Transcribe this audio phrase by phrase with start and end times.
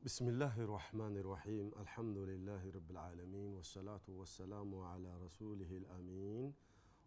[0.00, 1.76] بسم الله الرحمن الرحيم.
[1.76, 6.52] الحمد لله رب العالمين والصلاة والسلام على رسوله الأمين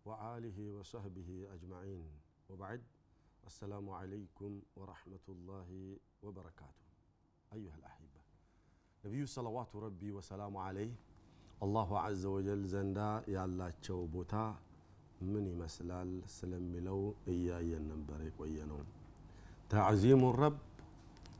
[0.05, 2.05] وآله وصحبه أجمعين.
[2.49, 2.81] وبعد
[3.49, 6.85] السلام عليكم ورحمة الله وبركاته.
[7.53, 8.21] أيها الأحبة
[9.05, 10.93] نبي صلوات ربي وسلام عليه.
[11.63, 14.55] الله عز وجل زندا يالا تشوبوتا
[15.21, 18.85] من مسلال سلم ملو إياي النبريك وينو.
[19.69, 20.57] تعزيم الرب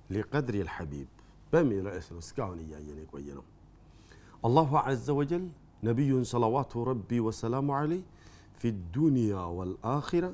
[0.10, 1.08] لقدر الحبيب.
[1.54, 3.46] በሚል ርዕስ ነው እስካሁን እያየን የቆየ ነው
[4.44, 5.44] አላሁ አዘ ወጀል
[5.88, 8.04] ነቢዩን ሰለዋቱ ረቢ ወሰላሙ አለይህ
[8.58, 10.26] ፊ ዱንያ ወልአኺራ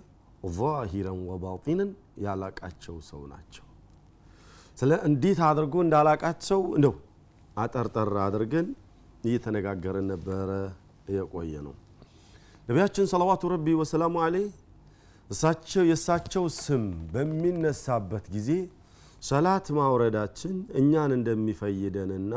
[0.58, 1.90] ዛሂረን ወባጢንን
[2.26, 3.66] ያላቃቸው ሰው ናቸው።
[4.78, 6.94] ስለ እንዴት አድርጎ እንዳላቃቸው እንደው
[7.58, 8.68] አጠርጠር አድርገን
[9.28, 10.50] እየተነጋገርን ነበረ
[11.16, 11.74] የቆየ ነው
[12.68, 14.50] ነቢያችን ሰለዋቱ ረቢ ወሰላሙ አለይህ
[15.30, 18.50] እሳቸው የእሳቸው ስም በሚነሳበት ጊዜ
[19.22, 22.34] ሰላት ማውረዳችን እኛን እንደሚፈይደንና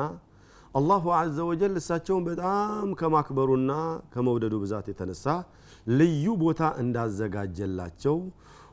[0.75, 3.73] አላሁ አዘ ወጀል እሳቸውን በጣም ከማክበሩና
[4.15, 5.27] ከመውደዱ ብዛት የተነሳ
[5.93, 8.17] ልዩ ቦታ እንዳዘጋጀላቸው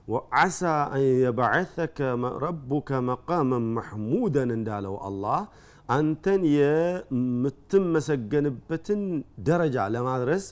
[0.07, 0.61] ወዓሳ
[0.93, 1.97] አን የበዓተከ
[2.45, 5.41] ረቡከ መቃመን መሕሙደን እንዳለው አላህ
[5.97, 9.01] አንተን የምትመሰገንበትን
[9.47, 10.45] ደረጃ ለማድረስ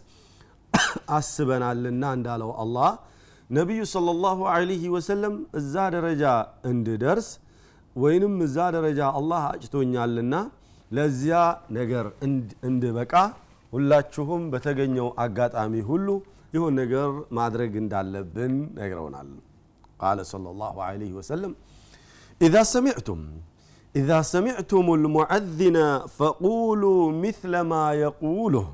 [1.17, 2.91] አስበናልና እንዳለው አላህ
[3.49, 6.23] ነቢዩ ሰለላሁ ዐለይሂ ወሰለም እዛ ደረጃ
[6.71, 7.27] እንድደርስ
[7.97, 10.35] ወይንም እዛ ደረጃ አላህ አጭቶኛልና
[10.91, 11.37] ለዚያ
[11.77, 12.05] ነገር
[12.67, 13.13] እንድበቃ
[13.73, 16.07] ሁላችሁም በተገኘው አጋጣሚ ሁሉ
[16.53, 19.29] ይሁን ነገር ማድረግ እንዳለብን ነግረውናል።
[20.01, 20.77] ቃለ صለ ላሁ
[21.17, 21.53] ወሰለም
[22.41, 23.21] ኢዛ ሰሚዕቱም
[23.95, 25.77] ኢዛ ሰሚዕቱም ልሙዓዚነ
[26.17, 26.83] ፈቁሉ
[27.21, 28.65] ምትለ ማ የቁሉሁ።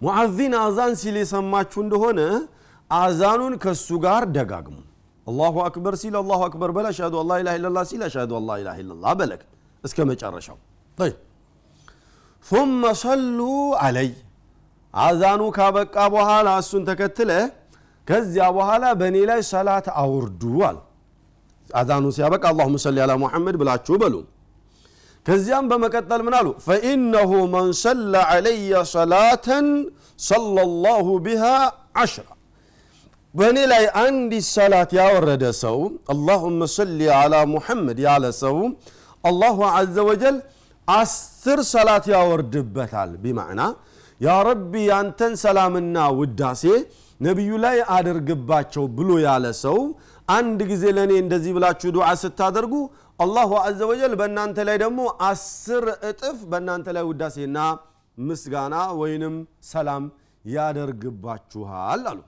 [0.00, 2.20] ሙዓዚን አዛን ሲል የሰማችሁ እንደሆነ
[2.90, 4.78] አዛኑን ከእሱ ጋር ደጋግሙ።
[5.27, 9.11] አላሁ አክበር ሲል አላሁ አክበር በል አሽሀዱ አላ ኢላሃ ኢለላህ ሲል አሽሀዱ አላ ኢላሃ ኢለላህ
[9.19, 9.41] በለክ
[9.83, 10.57] እስከ መጨረሻው
[10.97, 11.15] طيب
[12.45, 14.09] ثم صلوا علي
[14.93, 17.31] አዛኑ ካበቃ በኋላ እሱን ተከትለ
[18.07, 20.77] ከዚያ በኋላ በእኔ ላይ ሰላት አውርዱ አለ
[21.69, 24.15] አዛኑ ሲያበቃ አላሁመ ሰሊ አላ ሙሐመድ ብላችሁ በሉ
[25.25, 29.67] ከዚያም በመቀጠል ምን አሉ ፈኢነሁ መን ሰለ ዐለየ ሰላተን
[30.29, 31.43] ሰለ ላሁ ቢሃ
[32.01, 32.27] ዐሽራ
[33.34, 35.78] በእኔ ላይ አንዲት ሰላት ያወረደ ሰው
[36.12, 38.56] አላሁመ ሰሊ አላ ሙሐመድ ያለ ሰው
[39.24, 40.36] አላሁ አዘ ወጀል
[40.88, 43.62] አስር ሰላት ያወርድበታል። ቢማዕና
[44.20, 46.62] ያ ረቢ ያንተን ሰላምና ውዳሴ
[47.20, 49.78] ነቢዩ ላይ አድርግባቸው ብሎ ያለ ሰው
[50.28, 52.74] አንድ ጊዜ ለእኔ እንደዚህ ብላችሁ ዱዓ ስታደርጉ
[53.18, 57.58] አላሁ አዘ ወጀል በእናንተ ላይ ደግሞ አስር እጥፍ በእናንተ ላይ ውዳሴና
[58.18, 59.34] ምስጋና ወይንም
[59.72, 60.04] ሰላም
[60.44, 62.20] ያደርግባችኋል አሉ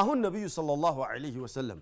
[0.00, 1.80] አሁን ነቢዩ ሰለላሁ ዐለይሂ ወሰለም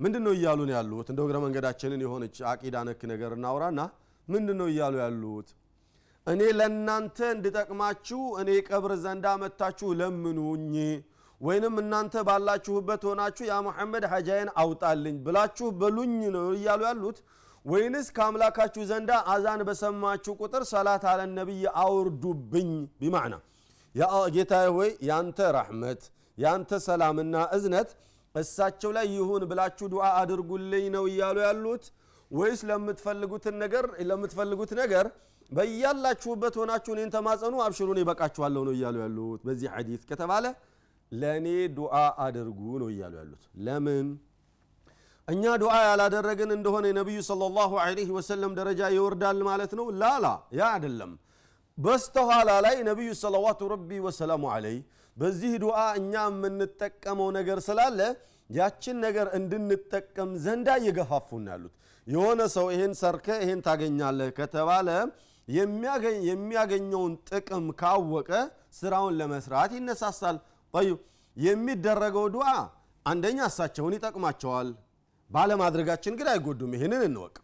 [0.00, 1.06] ምንድን ነው እያሉን ያሉት?
[1.12, 3.80] እንደ እግረ መንገዳችንን የሆነች አቂዳ ነክ ነገር እናውራና
[4.28, 5.48] ምንድን ነው እያሉ ያሉት?
[6.26, 10.74] እኔ ለእናንተ እንድጠቅማችሁ እኔ ቀብር ዘንዳ መታችሁ ለምኑኝ።
[11.40, 17.18] ወይንም እናንተ ባላችሁበት ሆናችሁ ያ ሙሐመድ ሀጃዬን አውጣልኝ ብላችሁ በሉኝ ነው እያሉ ያሉት?
[17.64, 22.70] ወይንስ ከአምላካችሁ ዘንዳ አዛን በሰማችሁ ቁጥር ሰላት አለ ነቢይ አውርዱብኝ?
[23.00, 23.34] ቢማዕና
[24.34, 26.02] ጌታ ሆይ ያንተ ረሕመት
[26.38, 27.90] ያንተ ሰላምና እዝነት
[28.34, 31.84] እሳቸው ላይ ይሁን ብላችሁ ዱዓ አድርጉልኝ ነው እያሉ ያሉት?
[32.30, 35.06] ወይስ ለምትፈልጉትን ነገር ለምትፈልጉት ነገር
[35.52, 39.40] በያላችሁበት ሆናችሁ እኔን ተማጸኑ አብሽሩን ይበቃችኋለሁ ነው እያሉ ያሉት?
[39.46, 40.44] በዚህ ሐዲት ከተባለ
[41.12, 41.46] ለእኔ
[41.76, 41.94] ዱዓ
[42.26, 44.06] አድርጉ ነው እያሉ ያሉት። ለምን?
[45.28, 49.86] እኛ ዱዓ ያላደረግን እንደሆነ የነቢዩ ሰለላሁ ዐለይሂ ወሰለም ደረጃ ይወርዳል ማለት ነው?
[50.00, 50.26] ላላ
[50.58, 51.12] ያ አይደለም።
[51.78, 54.82] በስተኋላ ላይ ነቢዩ ሰለዋቱ ረቢ ወሰላሙ ዐለይህ
[55.16, 57.98] በዚህ ዱዓ እኛ የምንጠቀመው ነገር ስላለ
[58.50, 61.74] ያችን ነገር እንድንጠቀም ዘንዳ እየገፋፉን ያሉት።
[62.06, 64.88] የሆነ ሰው ይሄን ሰርከ ይሄን ታገኛለህ ከተባለ
[66.28, 68.30] የሚያገኘውን ጥቅም ካወቀ
[68.78, 70.36] ስራውን ለመስራት ይነሳሳል።
[70.74, 70.98] ጠይብ
[71.36, 72.48] የሚደረገው ዱዓ
[73.06, 74.68] አንደኛ እሳቸውን ይጠቅማቸዋል።
[75.30, 77.34] ባለማድረጋችን ግን አይጎዱም። ይህንን እንወቅ።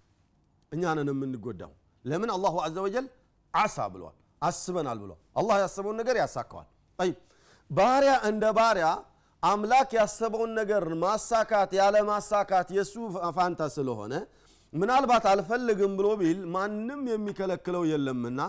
[0.73, 1.73] እኛንን የምንጎዳው
[2.05, 2.31] ለምን?
[2.37, 3.07] አላሁ አዘ ወጀል
[3.55, 6.69] አሳ ብሏል። አስበናል ብሏል። አላህ ያሰበውን ነገር ያሳካዋል
[7.71, 8.87] ባሪያ እንደ ባሪያ
[9.43, 12.95] አምላክ ያሰበውን ነገር ማሳካት ያለ ማሳካት የእሱ
[13.37, 14.15] ፋንታ ስለሆነ
[14.73, 18.41] ምናልባት አልፈልግም ብሎ ቢል ማንም የሚከለክለው የለምና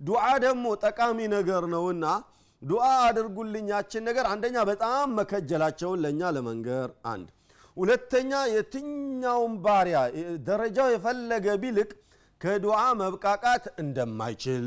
[0.00, 2.06] ዱዓ ደግሞ ጠቃሚ ነገር ነውና
[2.62, 7.28] ዱዓ አድርጉልኝ ያችን ነገር አንደኛ በጣም መከጀላቸውን ለእኛ ለመንገር አንድ።
[7.76, 9.98] ሁለተኛ የትኛውን ባሪያ
[10.48, 11.90] ደረጃው የፈለገ ቢልቅ
[12.40, 14.66] ከዱዓ መብቃቃት እንደማይችል።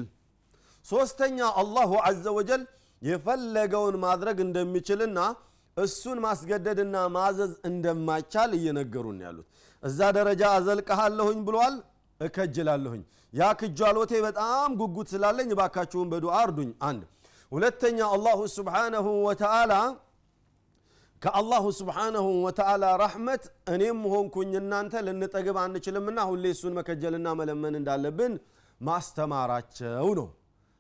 [0.86, 2.64] ሶስተኛ አላሁ አዘ ወጀል
[3.04, 5.20] የፈለገውን ማድረግ እንደሚችልና
[5.78, 9.48] እሱን ማስገደድና ማዘዝ እንደማይቻል እየነገሩን ያሉት።
[9.84, 11.76] እዛ ደረጃ አዘልቀሃለሁኝ ብሏል
[12.20, 13.02] እከጅላለሁኝ።
[13.34, 17.02] ያ ክጃሎቴ በጣም ጉጉት ስላለኝ እባካችሁን በዱዓ እርዱኝ። አንድ
[17.52, 19.74] ሁለተኛ አላሁ ስብሓነሁ ወተዓላ
[21.22, 28.34] ከአላሁ ስብሓነሁ ወተዓላ ረሕመት እኔም ሆንኩኝ እናንተ ልንጠግብ አንችልምና ሁሌ እሱን መከጀልና መለመን እንዳለብን
[28.82, 30.28] ማስተማራቸው ነው።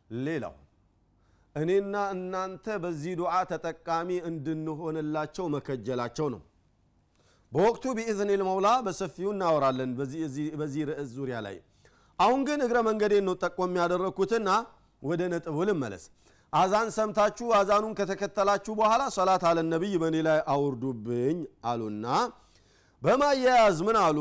[0.09, 0.55] ሌላው
[1.55, 6.41] እኔና እናንተ በዚህ ዱዓ ተጠቃሚ እንድንሆንላቸው መከጀላቸው ነው።
[7.51, 9.91] በወቅቱ ቢኢዝኒል መውላ በሰፊው እናወራለን
[10.59, 11.57] በዚህ ርዕስ ዙሪያ ላይ።
[12.19, 14.49] አሁን ግን እግረ መንገዴን ነው ጠቆም ያደረግኩትና
[15.03, 16.03] ወደ ነጥቡ ልመለስ።
[16.53, 22.05] አዛን ሰምታችሁ አዛኑን ከተከተላችሁ በኋላ ሰላት አለ ነቢይ በእኔ ላይ አውርዱብኝ አሉና
[23.01, 24.19] በማያያዝ ምን አሉ?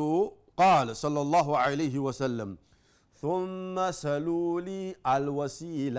[0.59, 2.51] ቃል ሰለላሁ ዐለይሂ ወሰለም
[3.23, 4.69] ثم ሰሉሊ
[5.07, 5.99] አልወሲላ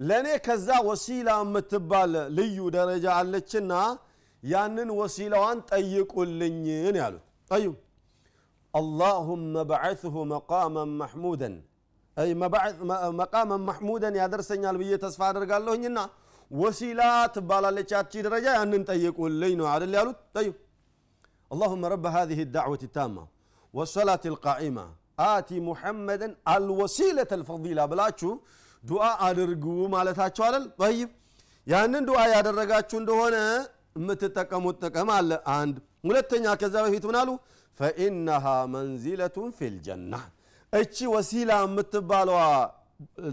[0.00, 3.72] ለእኔ ከዛ ወሲላ የምትባል ልዩ ደረጃ አለችና
[4.42, 7.66] ያንን ወሲላዋን ጠይቁልኝን ያሉት ጠዩ
[8.74, 11.50] اللهم بعثه مقاما محمودا
[13.20, 15.98] መቃመን ማሕሙደን ያደርሰኛል ብዬ ተስፋ አደርጋለሁኝና
[16.50, 17.00] ወሲላ
[17.34, 20.48] ትባላለች ያቺ ደረጃ ያንን ጠይቁልኝ ነው አደል ያሉት ጠዩ
[21.54, 23.24] اللهم رب هذه الدعوة التامة
[23.74, 24.84] والصلاة القائمة
[25.34, 28.30] آتي محمدا الوسيلة الفضيلة بلاتشو
[28.83, 30.65] ዱዓ አድርጉ ማለታቸው አይደል?
[30.81, 31.09] ጠይብ
[31.67, 33.35] ያንን ዱዓ ያደረጋችሁ እንደሆነ
[33.97, 35.75] የምትጠቀሙት ጥቅም አለ። አንድ
[36.07, 37.29] ሁለተኛ፣ ከዛ በፊት ምን
[37.79, 40.13] ፈኢነሃ መንዚለቱን ፊልጀና
[40.73, 42.41] እቺ ወሲላ የምትባለዋ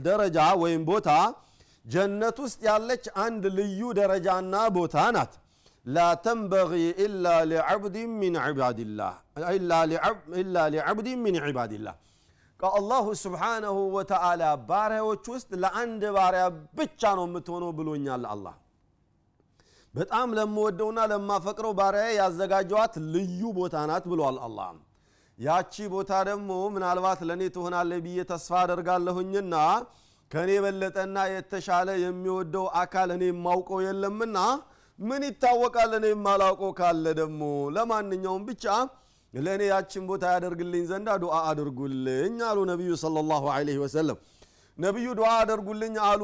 [0.07, 1.09] ደረጃ ወይም ቦታ
[1.85, 5.33] ጀነት ውስጥ ያለች አንድ ልዩ ደረጃና ቦታ ናት።
[5.87, 6.73] ላ ተንበጊ
[7.03, 8.35] ኢላ ሊዓብድን ሚን
[11.47, 11.95] ዒባድላህ
[12.61, 16.45] ከአላሁ ስብሓነሁ ወተዓላ ባሪያዎች ውስጥ ለአንድ ባሪያ
[16.79, 18.55] ብቻ ነው የምትሆነው ብሎኛል አላህ።
[19.95, 24.71] በጣም ለምወደውና ለማፈቅረው ባሪያ ያዘጋጀዋት ልዩ ቦታ ናት ብሏል አላህ።
[25.39, 29.55] ያቺ ቦታ ደግሞ ምናልባት ለእኔ ትሆናለ ብዬ ተስፋ አደርጋለሁኝና
[30.31, 34.39] ከእኔ የበለጠና የተሻለ የሚወደው አካል እኔ የማውቀው የለምና
[34.99, 37.43] ምን ይታወቃል እኔ የማላውቀው ካለ ደግሞ
[37.77, 38.65] ለማንኛውም ብቻ
[39.35, 44.19] ለእኔ ያችን ቦታ ያደርግልኝ ዘንዳ ዱዓ አድርጉልኝ አሉ ነቢዩ ሰለላሁ ዐለይሂ ወሰለም።
[44.79, 46.23] ነቢዩ ዱዓ አደርጉልኝ አሉ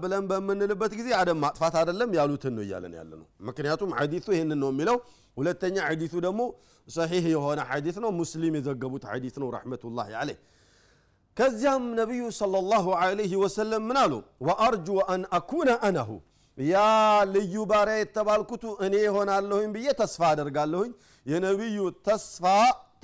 [0.00, 4.70] ብለን በምንልበት ጊዜ አደም ማጥፋት አይደለም ያሉትን ነው እያለን ያለ ነው ምክንያቱም ሐዲሱ ይህንን ነው
[4.72, 4.96] የሚለው።
[5.36, 6.40] ሁለተኛ ሐዲሱ ደግሞ
[6.88, 10.40] ሰሒህ የሆነ ሐዲስ ነው። ሙስሊም የዘገቡት ሐዲስ ነው ረሕመቱላህ አለይህ
[11.36, 14.12] ከዚያም ነቢዩ ሰለላሁ ዐለይሂ ወሰለም ምን አሉ?
[14.46, 16.10] ወአርጁ አን አኩነ አነሁ
[16.58, 16.76] ያ
[17.32, 20.90] ልዩ ባሪያ የተባልኩቱ እኔ ይሆናለሁኝ ብዬ ተስፋ አደርጋለሁኝ።
[21.26, 21.76] የነቢዩ
[22.06, 22.44] ተስፋ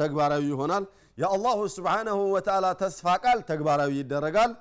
[0.00, 0.84] ተግባራዊ ይሆናል።
[1.18, 4.52] የአላሁ ስብሓነሁ ወተዓላ ተስፋ ቃል ተግባራዊ ይደረጋል።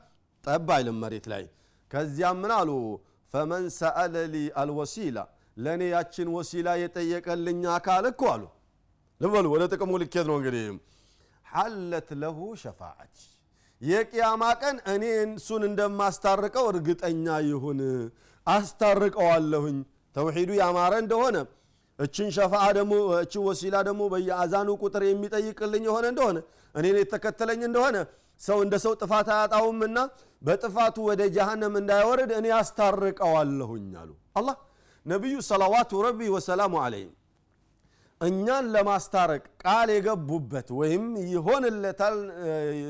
[0.44, 1.44] ጠብ አይልም መሬት ላይ።
[1.92, 2.70] ከዚያም ምን አሉ?
[3.34, 5.18] ፈመን ሰአለ ሊ አልወሲላ።
[5.58, 8.44] ለእኔ ያችን ወሲላ የጠየቀልኝ አካል እኮ አሉ።
[9.22, 10.66] ልበሉ ወደ ጥቅሙ ልኬት ነው እንግዲህ።
[11.48, 13.16] ሐለት ለሁ ሸፋዓቲ
[13.82, 17.80] የቅያማ ቀን እኔ እሱን እንደማስታርቀው እርግጠኛ ይሁን
[18.48, 19.78] አስታርቀዋለሁኝ።
[20.16, 21.38] ተውሒዱ ያማረ እንደሆነ
[22.00, 26.38] እችን ሸፋዓ ደግሞ እችን ወሲላ ደግሞ በየአዛኑ ቁጥር የሚጠይቅልኝ የሆነ እንደሆነ
[26.76, 27.98] እኔን የተከተለኝ እንደሆነ
[28.42, 30.00] ሰው እንደ ሰው ጥፋት አያጣውምና
[30.42, 34.56] በጥፋቱ ወደ ጀሃነም እንዳይወርድ እኔ አስታርቀዋለሁኝ አሉ። አላህ
[35.06, 37.14] ነቢዩ ሰላዋቱ ረቢ ወሰላሙ አለይህም
[38.22, 42.16] እኛን ለማስታረቅ ቃል የገቡበት ወይም ይሆንለታል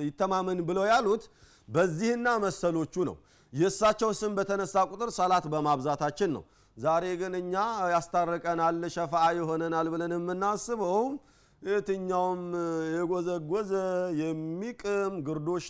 [0.05, 1.23] ይተማመን ብለው ያሉት
[1.67, 3.15] በዚህና መሰሎቹ ነው
[3.53, 6.43] የእሳቸው ስም በተነሳ ቁጥር ሰላት በማብዛታችን ነው።
[6.77, 7.53] ዛሬ ግን እኛ
[7.93, 10.99] ያስታርቀናል ሸፋዓ ይሆነናል ብለን የምናስበው
[11.61, 12.41] የትኛውም
[12.95, 13.71] የጎዘጎዘ
[14.21, 15.65] የሚቅም ግርዶሽ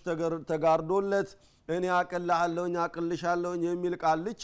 [0.50, 1.30] ተጋርዶለት
[1.68, 4.44] እኔ አቅልሃለሁኝ አቅልሻለሁኝ የሚል ቃልቻ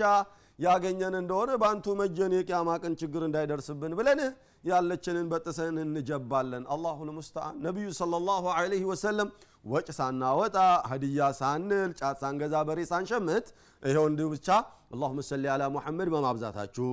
[0.60, 4.20] ያገኘን እንደሆነ በአንቱ መጀን የቅያማ ቀን ችግር እንዳይደርስብን ብለን
[4.64, 9.30] ያለችንን በጥሰን እንጀባለን። አላሁ ልሙስተዓን ነቢዩ ሰለላሁ ዐለይሂ ወሰለም
[9.66, 10.58] ወጭ ሳናወጣ
[10.90, 13.46] ሀዲያ ሳንል ጫት ሳንገዛ በሬ ሳንሸምት
[13.84, 14.48] ይኸው እንዲሁ ብቻ
[14.94, 16.88] አላሁመ ሰሊ አላ ሙሐመድ በማብዛታችሁ።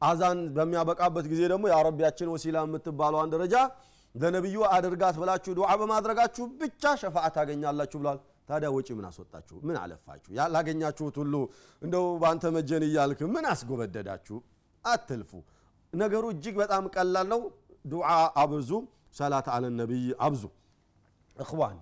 [0.00, 3.56] አዛን በሚያበቃበት ጊዜ ደግሞ የአረቢያችን ወሲላ የምትባለዋን ደረጃ
[4.14, 9.56] ለነቢዩ አድርጋት ብላችሁ ዱዓ በማድረጋችሁ ብቻ ሸፋዓ ታገኛላችሁ ብሏል። ታዲያ ወጪ ምን አስወጣችሁ?
[9.66, 10.30] ምን አለፋችሁ?
[10.54, 11.34] ላገኛችሁት ሁሉ
[11.82, 14.36] እንደው በአንተ መጀን እያልክ ምን አስጎበደዳችሁ?
[14.84, 15.30] አትልፉ
[15.94, 17.40] ነገሩ እጅግ በጣም ቀላል ነው።
[17.84, 18.08] ዱዓ
[18.42, 18.70] አብዙ
[19.16, 20.44] ሰላት አለ ነቢይ አብዙ።
[21.36, 21.78] እኽዋን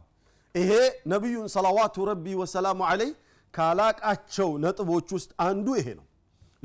[0.55, 0.71] ይሄ
[1.13, 3.11] ነቢዩን ሰላዋቱ ረቢ ወሰላሙ አለይ
[3.55, 6.07] ካላቃቸው ነጥቦች ውስጥ አንዱ ይሄ ነው።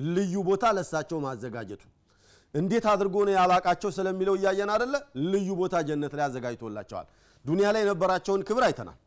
[0.09, 1.83] ልዩ ቦታ ለሳቸው ማዘጋጀቱ።
[2.53, 4.93] እንዴት አድርጎ ነው ያላቃቸው ስለሚለው እያየን አደለ
[5.31, 7.07] ልዩ ቦታ ጀነት ላይ አዘጋጅቶላቸዋል።
[7.45, 8.97] ዱንያ ላይ የነበራቸውን ክብር አይተናል።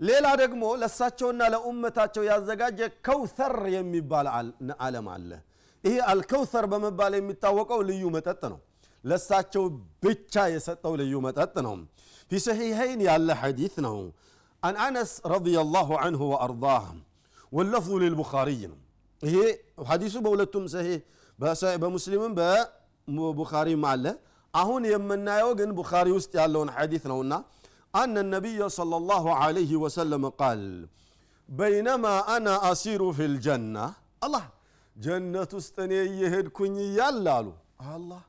[0.00, 4.26] ሌላ ደግሞ ለእሳቸውና ለኡመታቸው ያዘጋጀ ከውተር የሚባል
[4.80, 5.30] ዓለም አለ
[5.84, 8.60] ይሄ አልከውሰር በመባል የሚታወቀው ልዩ መጠጥ ነው።
[9.04, 9.64] ለሳቸው
[10.04, 11.74] ብቻ የሰጠው ልዩ መጠጥ ነው።
[12.30, 13.96] ፊ ሰሒሐይን ያለ ሐዲት ነው።
[14.62, 16.84] አን አነስ ረዲየላሁ አንሁ ወአርዳህ
[17.52, 18.78] ወለፍዙ ልልቡኻሪይ ነው።
[19.22, 19.36] ይሄ
[19.90, 20.98] ሐዲሱ በሁለቱም ሰሒህ
[21.82, 24.04] በሙስሊምም በቡኻሪም አለ።
[24.54, 27.34] አሁን የምናየው ግን ቡኻሪ ውስጥ ያለውን ሐዲት ነውና
[27.94, 30.62] አነ ነቢይ ሰለላሁ ዐለይሂ ወሰለም ቃል
[31.48, 33.76] በይነማ አና አሲሩ ፊ ልጀና
[34.22, 34.44] አላህ
[34.96, 37.48] ጀነት ውስጥ እኔ እየሄድኩኝ እያለ አሉ።
[37.92, 38.22] አላህ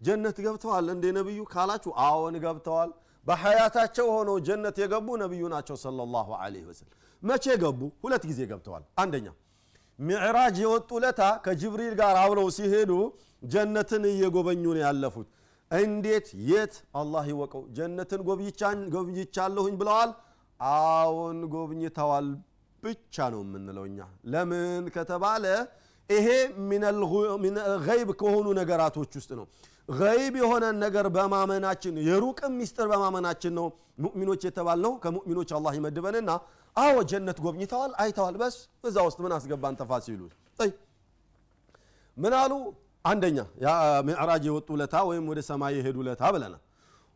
[0.00, 1.90] ጀነት ገብተዋል እንዴ ነቢዩ ካላችሁ?
[2.04, 2.90] አዎን ገብተዋል።
[3.26, 7.80] በሐያታቸው ሆነው ጀነት የገቡ ነቢዩ ናቸው ሰለላሁ ዐለይሂ ወሰለም። መቼ ገቡ?
[8.02, 9.26] ሁለት ጊዜ ገብተዋል። አንደኛ
[9.98, 12.92] ሚዕራጅ የወጡ ለታ ከጅብሪል ጋር አብረው ሲሄዱ
[13.44, 15.28] ጀነትን እየጎበኙ ነው ያለፉት።
[15.70, 16.26] እንዴት?
[16.48, 16.74] የት?
[17.00, 18.20] አላህ ይወቀው። ጀነትን
[18.94, 20.10] ጎብኝቻለሁኝ ብለዋል።
[20.60, 22.26] አዎን ጎብኝተዋል
[22.82, 23.98] ብቻ ነው የምንለው እኛ።
[24.32, 25.44] ለምን ከተባለ
[26.10, 26.28] ይሄ
[27.86, 29.46] ገይብ ከሆኑ ነገራቶች ውስጥ ነው።
[29.88, 33.66] ገይብ የሆነን ነገር በማመናችን የሩቅም ሚስጥር በማመናችን ነው
[34.04, 36.30] ሙእሚኖች የተባል ነው ከሙእሚኖች አላህ ይመድበንና
[36.76, 38.56] አዎ ጀነት ጎብኝተዋል አይተዋል። በስ
[38.88, 40.20] እዛ ውስጥ ምን አስገባን ተፋሲሉ?
[42.16, 42.52] ምን አሉ?
[43.04, 43.38] አንደኛ
[44.08, 46.54] ሚዕራጅ የወጡ ለታ ወይም ወደ ሰማይ የሄዱ ለታ ብለና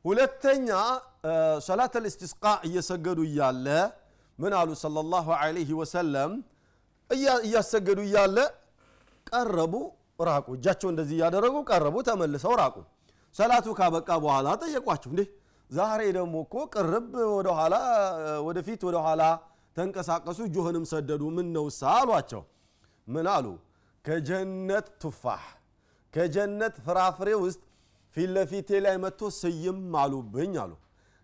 [0.04, 0.68] ሁለተኛ
[1.66, 3.66] ሰላት ልእስቲስቃ እየሰገዱ እያለ
[4.38, 4.68] ምን አሉ?
[4.84, 6.32] ሰለላሁ ዐለይሂ ወሰለም
[7.10, 8.36] እያሰገዱ እያለ
[9.26, 9.74] ቀረቡ
[10.20, 12.76] ራቁ። እጃቸው እንደዚህ እያደረጉ ቀረቡ ተመልሰው ራቁ።
[13.34, 15.22] ሰላቱ ካበቃ በኋላ ጠየቋቸው። እንዴ
[15.70, 17.06] ዛሬ ደግሞ እኮ ቅርብ
[17.36, 17.74] ወደኋላ
[18.46, 19.22] ወደፊት ወደኋላ
[19.76, 22.42] ተንቀሳቀሱ እጆህንም ሰደዱ። ምን ነውሳ አሏቸው።
[23.08, 23.46] ምን አሉ?
[24.04, 25.44] ከጀነት ቱፋህ
[26.14, 27.60] ከጀነት ፍራፍሬ ውስጥ
[28.16, 30.72] ፊት ለፊቴ ላይ መጥቶ ስይም አሉብኝ አሉ።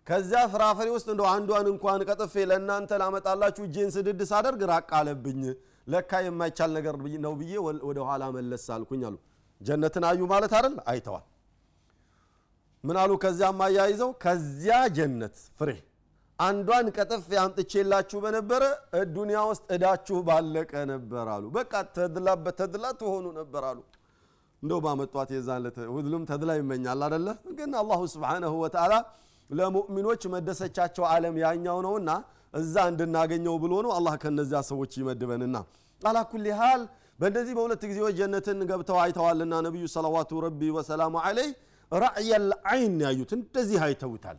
[0.07, 5.41] ከዚያ ፍራፍሬ ውስጥ እንደ አንዷን እንኳን ቀጥፌ ለእናንተ ላመጣላችሁ እጄን ስድድ ሳደርግ ራቅ አለብኝ
[5.87, 7.53] ለካ የማይቻል ነገር ነው ብዬ
[7.87, 9.15] ወደ ኋላ መለስ አልኩኝ አሉ።
[9.61, 10.75] ጀነትን አዩ ማለት አይደል?
[10.91, 11.25] አይተዋል።
[12.83, 13.11] ምን አሉ?
[13.23, 15.69] ከዚያም አያይዘው ከዚያ ጀነት ፍሬ
[16.39, 18.63] አንዷን ቀጥፍ አምጥቼላችሁ በነበረ
[19.15, 23.79] ዱንያ ውስጥ እዳችሁ ባለቀ ነበር አሉ። በቃ ተድላ በተድላ ትሆኑ ነበር አሉ።
[24.63, 28.93] እንደው ባመጧት የዛን ሁሉም ተድላ ይመኛል አደለ ግን አላሁ ስብሓነሁ ወተዓላ
[29.49, 32.09] ለሙእሚኖች መደሰቻቸው ዓለም ያኛው ነውና
[32.53, 35.55] እዛ እንድናገኘው ብሎ ነው አላህ ከነዚያ ሰዎች ይመድበንና።
[36.01, 36.81] አላ ኩል ሃል
[37.19, 41.49] በእንደዚህ በሁለት ጊዜዎች ጀነትን ገብተው አይተዋልና ነቢዩ ሰለዋቱ ረቢ ወሰላሙ አለይ
[41.91, 44.37] ራእየል አይን ያዩት። እንደዚህ አይተውታል።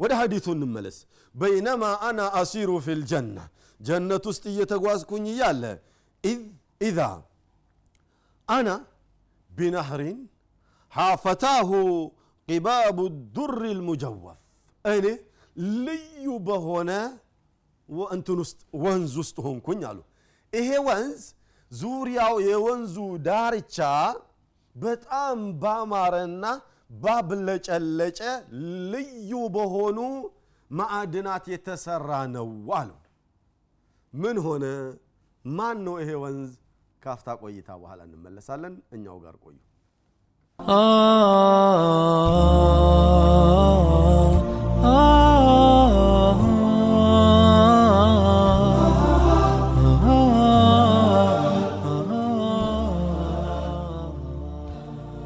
[0.00, 0.96] ወደ ሀዲቱ እንመለስ።
[1.34, 3.38] በይነማ አና አሲሩ ፊ ልጀና
[3.80, 5.62] ጀነት ውስጥ እየተጓዝኩኝ እያለ
[6.80, 6.98] ኢዛ
[8.48, 8.68] አና
[9.50, 10.18] ቢነህሪን
[10.92, 11.70] ሓፈታሁ
[12.48, 12.98] ቂባቡ
[13.36, 14.38] ዱር ልሙጀወፍ
[14.84, 15.06] እኔ
[15.82, 16.90] ልዩ በሆነ
[18.10, 19.98] እንትን ውስጥ ወንዝ ውስጥ ሆንኩኝ አሉ።
[20.52, 21.22] ይሄ ወንዝ
[21.72, 23.76] ዙሪያው የወንዙ ዳርቻ
[24.74, 26.44] በጣም ባማረና
[27.02, 28.20] ባብለጨለጨ
[28.92, 29.98] ልዩ በሆኑ
[30.70, 32.90] ማዕድናት የተሰራ ነው አሉ።
[34.12, 34.64] ምን ሆነ?
[35.44, 36.50] ማን ነው ይሄ ወንዝ?
[37.02, 39.56] ካፍታ ቆይታ በኋላ እንመለሳለን። እኛው ጋር ቆዩ